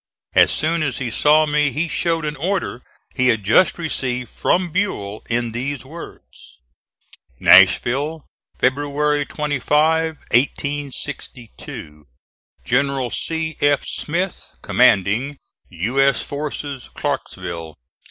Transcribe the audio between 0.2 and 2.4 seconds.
As soon as he saw me he showed an